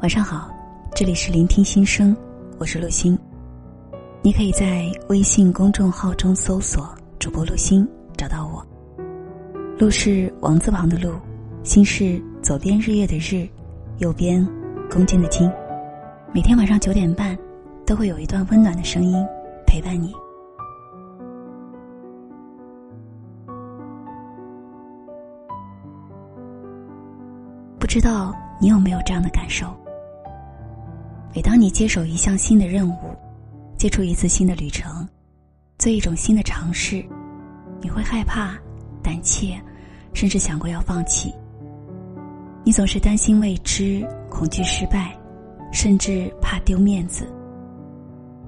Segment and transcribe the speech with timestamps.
[0.00, 0.48] 晚上好，
[0.94, 2.16] 这里是聆听心声，
[2.56, 3.18] 我是陆欣。
[4.22, 6.88] 你可以在微信公众号中搜索
[7.18, 7.86] “主播陆欣”，
[8.16, 8.64] 找到我。
[9.76, 11.12] 陆是王字旁的陆，
[11.64, 13.48] 心是左边日月的日，
[13.98, 14.46] 右边
[14.88, 15.50] 恭敬的敬。
[16.32, 17.36] 每天晚上九点半，
[17.84, 19.26] 都会有一段温暖的声音
[19.66, 20.14] 陪伴你。
[27.80, 29.66] 不知道你有没有这样的感受？
[31.34, 32.96] 每当你接手一项新的任务，
[33.76, 35.06] 接触一次新的旅程，
[35.78, 37.04] 做一种新的尝试，
[37.80, 38.58] 你会害怕、
[39.02, 39.60] 胆怯，
[40.14, 41.32] 甚至想过要放弃。
[42.64, 45.16] 你总是担心未知，恐惧失败，
[45.72, 47.26] 甚至怕丢面子。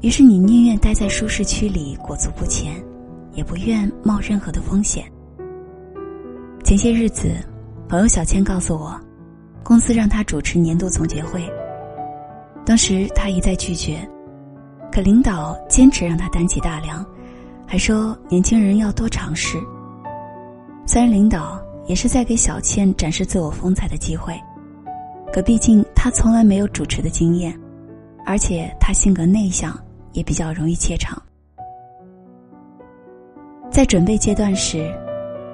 [0.00, 2.82] 于是你宁愿待在舒适区里裹足不前，
[3.34, 5.04] 也不愿冒任何的风险。
[6.64, 7.36] 前些日子，
[7.88, 9.00] 朋友小千告诉我，
[9.62, 11.48] 公司让他主持年度总结会。
[12.64, 13.98] 当时他一再拒绝，
[14.90, 17.04] 可领导坚持让他担起大梁，
[17.66, 19.58] 还说年轻人要多尝试。
[20.86, 24.38] 虽然领导也是在给小倩展示自我风采的机会，
[25.32, 27.58] 可毕竟他从来没有主持的经验，
[28.24, 29.76] 而且他性格内向，
[30.12, 31.20] 也比较容易怯场。
[33.70, 34.92] 在准备阶段时，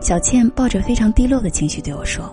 [0.00, 2.32] 小倩抱着非常低落的情绪对我说：“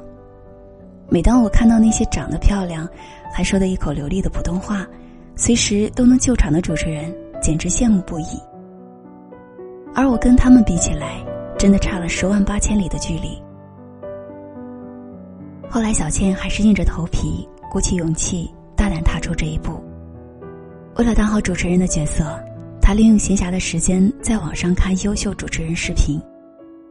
[1.09, 2.87] 每当我看到那些长得漂亮。”
[3.33, 4.87] 还说的一口流利的普通话，
[5.35, 8.27] 随时都能救场的主持人，简直羡慕不已。
[9.93, 11.21] 而我跟他们比起来，
[11.57, 13.37] 真的差了十万八千里的距离。
[15.69, 19.83] 后来，小倩还是硬着头皮，鼓起勇气，大胆踏出这一步。
[20.95, 22.23] 为了当好主持人的角色，
[22.81, 26.21] 她利用闲暇的时间在网上看优秀主持人视频。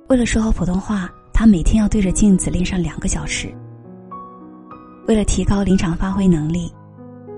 [0.08, 3.50] 为了说好普通话，她每天要对着镜子练上两个小时。
[5.06, 6.72] 为了提高临场发挥能力，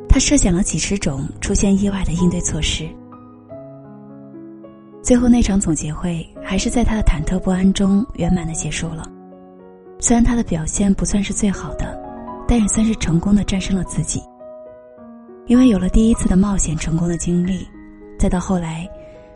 [0.09, 2.89] 他设想了几十种出现意外的应对措施。
[5.03, 9.09] 最后那场总结会还是在他的忐忑不安中圆满的结束了。
[9.99, 11.99] 虽然他的表现不算是最好的，
[12.47, 14.21] 但也算是成功的战胜了自己。
[15.47, 17.67] 因为有了第一次的冒险成功的经历，
[18.19, 18.89] 再到后来，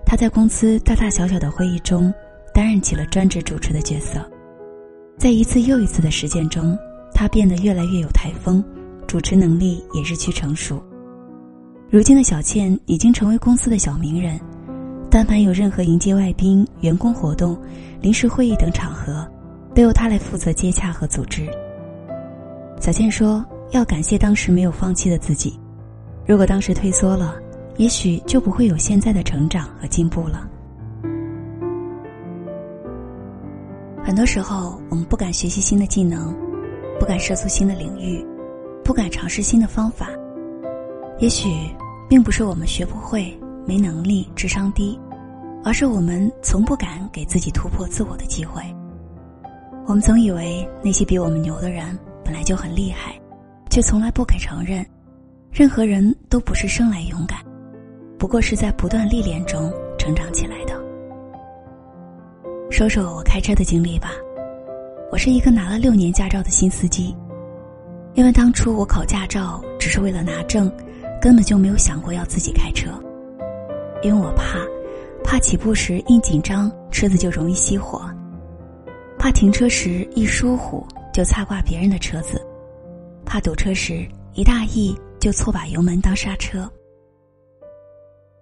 [0.04, 2.12] 他在公司大大小小的会议中
[2.52, 4.18] 担任起了专职主持的角色，
[5.18, 6.76] 在一次又一次的实践中。
[7.15, 8.65] 他变得越来越有台风，
[9.06, 10.82] 主持能力也日趋成熟。
[11.91, 14.41] 如今的小倩已经成为公司的小名人，
[15.10, 17.59] 但凡有任何迎接外宾、员工活动、
[18.00, 19.28] 临时会议等场合，
[19.75, 21.48] 都由她来负责接洽和组织。
[22.81, 25.59] 小倩说：“要感谢当时没有放弃的自己，
[26.25, 27.34] 如果当时退缩了，
[27.77, 30.48] 也许就不会有现在的成长和进步了。”
[34.03, 36.34] 很多时候，我们不敢学习新的技能。
[37.00, 38.22] 不敢涉足新的领域，
[38.84, 40.11] 不敢尝试新的方法，
[41.19, 41.49] 也许
[42.11, 43.34] 并不是我们学不会、
[43.66, 45.00] 没能力、智商低，
[45.65, 48.62] 而是我们从不敢给自己突破自我的机会。
[49.87, 53.19] 我们总以为那些比我们牛的人本来就很厉害，
[53.71, 54.87] 却从来不肯承认，
[55.50, 57.39] 任何人都不是生来勇敢，
[58.19, 60.78] 不过是在不断历练中成长起来的。
[62.71, 64.12] 说说我开车的经历吧。
[65.10, 67.15] 我是一个拿了六年驾照的新司机，
[68.15, 70.71] 因为当初我考驾照只是为了拿证，
[71.21, 72.88] 根本就没有想过要自己开车。
[74.04, 74.60] 因为我怕，
[75.25, 78.09] 怕起步时一紧张车子就容易熄火，
[79.19, 82.41] 怕停车时一疏忽就擦挂别人的车子，
[83.27, 86.71] 怕堵车时一大意就错把油门当刹车。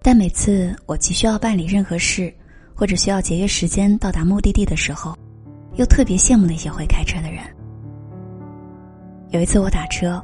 [0.03, 2.31] 但每次我急需要办理任何事，
[2.75, 5.17] 或者需要节约时间到达目的地的时候。
[5.79, 7.41] 又特别羡慕那些会开车的人。
[9.31, 10.21] 有一次我打车，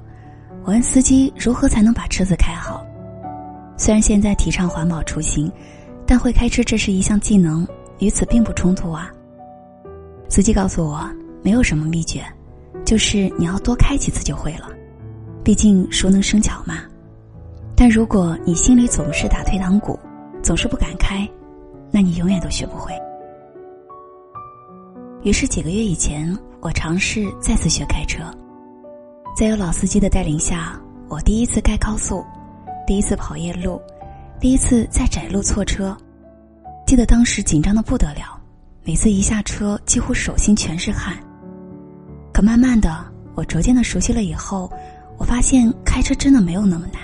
[0.64, 2.84] 我问司机如何才能把车子开好。
[3.76, 5.50] 虽然现在提倡环保出行，
[6.04, 7.66] 但会开车这是一项技能，
[8.00, 9.10] 与此并不冲突啊。
[10.28, 11.08] 司机告诉我，
[11.42, 12.20] 没有什么秘诀，
[12.84, 14.68] 就是你要多开几次就会了。
[15.44, 16.78] 毕竟熟能生巧嘛。
[17.76, 19.96] 但如果你心里总是打退堂鼓，
[20.42, 21.28] 总是不敢开，
[21.92, 22.92] 那你永远都学不会。
[25.24, 28.22] 于是几个月以前，我尝试再次学开车，
[29.34, 30.78] 在有老司机的带领下，
[31.08, 32.22] 我第一次开高速，
[32.86, 33.80] 第一次跑夜路，
[34.38, 35.96] 第一次在窄路错车。
[36.86, 38.38] 记得当时紧张的不得了，
[38.84, 41.16] 每次一下车几乎手心全是汗。
[42.30, 42.94] 可慢慢的，
[43.34, 44.70] 我逐渐的熟悉了以后，
[45.16, 47.00] 我发现开车真的没有那么难。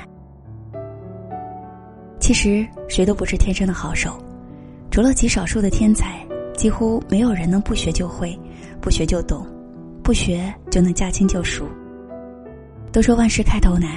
[2.20, 4.22] 其实谁都不是天生的好手，
[4.90, 6.22] 除了极少数的天才。
[6.60, 8.38] 几乎没有人能不学就会，
[8.82, 9.46] 不学就懂，
[10.02, 11.66] 不学就能驾轻就熟。
[12.92, 13.90] 都说万事开头难，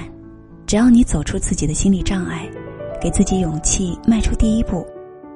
[0.64, 2.48] 只要你走出自己的心理障碍，
[3.02, 4.82] 给自己勇气迈出第一步，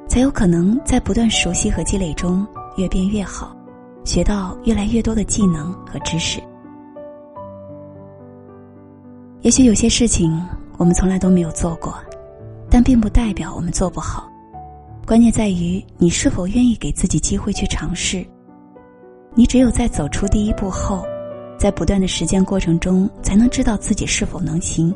[0.09, 2.47] 才有可能在不断熟悉和积累中
[2.79, 3.55] 越变越好，
[4.07, 6.41] 学到越来越多的技能和知识。
[9.43, 10.43] 也许有些事情
[10.79, 11.95] 我们从来都没有做过，
[12.71, 14.27] 但并不代表我们做不好。
[15.09, 18.23] 关键在于你是否愿意给自己机会去尝试。
[19.35, 21.03] 你只有在走出第一步后，
[21.59, 24.95] 在不断的实践过程中，才能知道自己是否能行，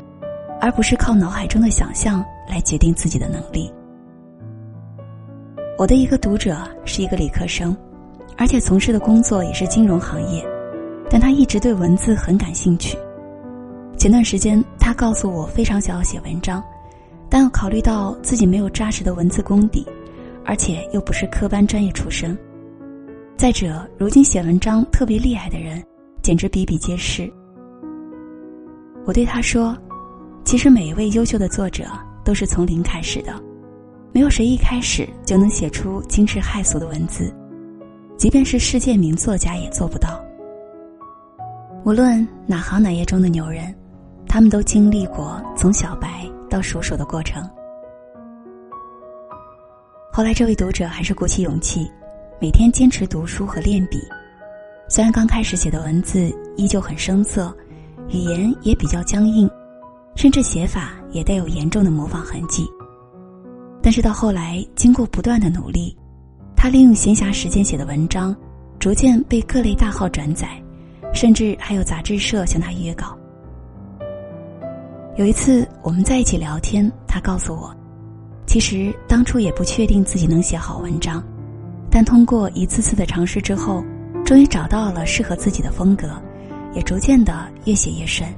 [0.61, 3.73] 而不是靠脑海中的想象来决定自己的能力。
[5.79, 6.55] 我的一个读者
[6.85, 7.75] 是一个理科生，
[8.37, 10.45] 而且从事的工作也是金融行业，
[11.09, 12.95] 但他一直对文字很感兴趣。
[13.97, 16.63] 前段时间，他告诉我非常想要写文章，
[17.29, 19.83] 但又考虑到自己没有扎实的文字功底，
[20.45, 22.37] 而且又不是科班专业出身。
[23.37, 25.83] 再者，如今写文章特别厉害的人，
[26.21, 27.31] 简直比比皆是。
[29.05, 29.77] 我对他说
[30.45, 31.85] ：“其实每一位优秀的作者
[32.23, 33.33] 都是从零开始的，
[34.11, 37.33] 没有谁一开始就能写出惊世骇俗的文字，
[38.17, 40.23] 即便是世界名作家也做不到。
[41.83, 43.73] 无论哪行哪业中的牛人。”
[44.25, 47.47] 他们都经历过从小白到熟手的过程。
[50.15, 51.91] 后来，这位读者还是鼓起勇气，
[52.39, 53.97] 每天坚持读书和练笔。
[54.87, 57.51] 虽然刚开始写的文字依旧很生涩，
[58.09, 59.49] 语言也比较僵硬，
[60.15, 62.63] 甚至写法也带有严重的模仿痕迹。
[63.81, 65.97] 但是到后来，经过不断的努力，
[66.55, 68.35] 他利用闲暇时间写的文章，
[68.77, 70.47] 逐渐被各类大号转载，
[71.11, 73.17] 甚至还有杂志社向他约稿。
[75.15, 77.75] 有一次我们在一起聊天，他告诉我，
[78.53, 81.23] 其实当初也不确定自己能写好文章，
[81.89, 83.83] 但通过一次次的尝试之后，
[84.23, 86.07] 终于找到了适合自己的风格，
[86.71, 88.29] 也逐渐的越写越顺。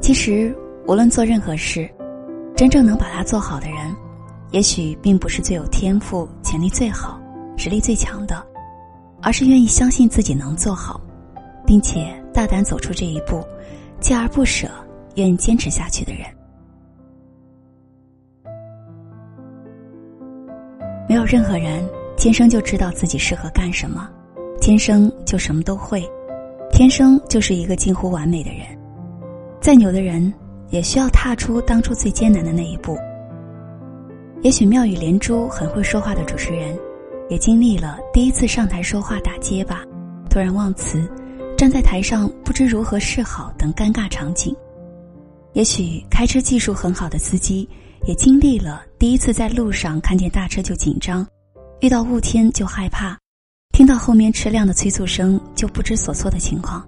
[0.00, 0.56] 其实
[0.86, 1.86] 无论做任何事，
[2.56, 3.94] 真正能把它做好的人，
[4.52, 7.20] 也许并不是最有天赋、潜力最好、
[7.58, 8.42] 实力最强的，
[9.20, 10.98] 而是愿意相信自己能做好，
[11.66, 13.44] 并且大胆走出这一步。
[14.00, 14.66] 锲而不舍、
[15.16, 16.22] 愿意坚持下去的人，
[21.12, 21.86] 没有任何人
[22.16, 24.08] 天生就知道自己适合干什么，
[24.62, 26.02] 天生就什么都会，
[26.72, 28.60] 天生就是一个近乎完美的人。
[29.60, 30.32] 再牛的人，
[30.70, 32.96] 也需要踏出当初最艰难的那一步。
[34.40, 36.74] 也许妙语连珠、很会说话的主持人，
[37.28, 39.84] 也经历了第一次上台说话打结巴，
[40.30, 41.06] 突然忘词。
[41.58, 44.56] 站在台上不知如何是好等尴尬场景，
[45.52, 47.68] 也许开车技术很好的司机
[48.04, 51.26] 也经历了第一次在路上看见大车就紧张，
[51.80, 53.16] 遇到雾天就害怕，
[53.72, 56.86] 听到后面车辆的催促声就不知所措的情况。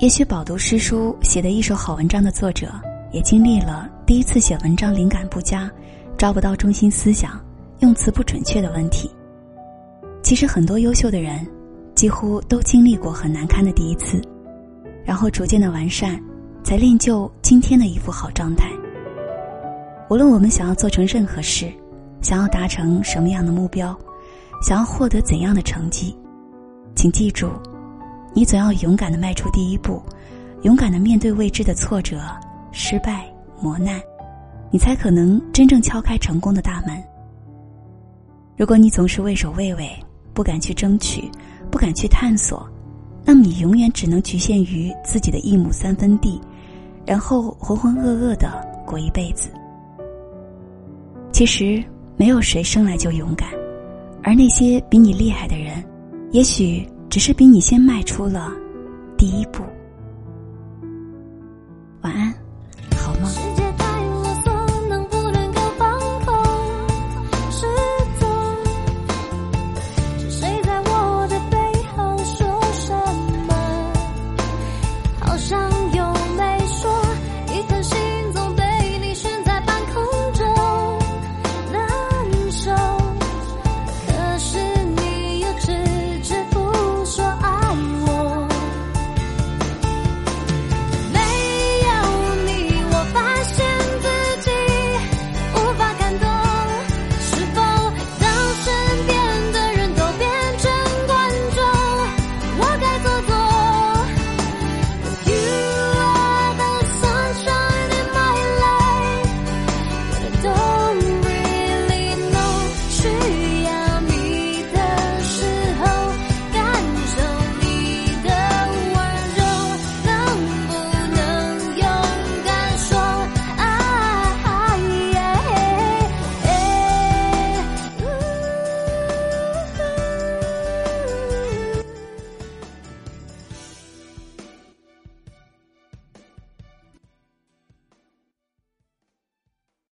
[0.00, 2.72] 也许饱读诗书写的一手好文章的作者
[3.12, 5.70] 也经历了第一次写文章灵感不佳，
[6.16, 7.40] 找不到中心思想，
[7.80, 9.10] 用词不准确的问题。
[10.22, 11.46] 其实很多优秀的人。
[11.94, 14.20] 几乎都经历过很难堪的第一次，
[15.04, 16.18] 然后逐渐的完善，
[16.62, 18.68] 才练就今天的一副好状态。
[20.08, 21.72] 无论我们想要做成任何事，
[22.20, 23.96] 想要达成什么样的目标，
[24.62, 26.16] 想要获得怎样的成绩，
[26.94, 27.50] 请记住，
[28.34, 30.02] 你总要勇敢的迈出第一步，
[30.62, 32.20] 勇敢的面对未知的挫折、
[32.70, 33.24] 失败、
[33.60, 34.00] 磨难，
[34.70, 37.02] 你才可能真正敲开成功的大门。
[38.56, 39.90] 如果你总是畏首畏尾，
[40.32, 41.30] 不敢去争取。
[41.70, 42.68] 不敢去探索，
[43.24, 46.38] 那么你永远只能局限于自己的一亩三分地，
[47.06, 48.50] 然后浑浑噩噩的
[48.86, 49.50] 过一辈子。
[51.32, 51.82] 其实
[52.16, 53.48] 没有谁生来就勇敢，
[54.22, 55.82] 而那些比你厉害的人，
[56.30, 58.52] 也许只是比你先迈出了
[59.16, 59.62] 第一步。